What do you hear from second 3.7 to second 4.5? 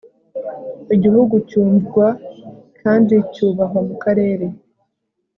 mu karere